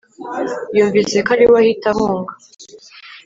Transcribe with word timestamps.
Yumvise 0.75 1.17
ko 1.25 1.29
ariwe 1.35 1.57
ahita 1.61 1.85
ahunga 1.93 2.33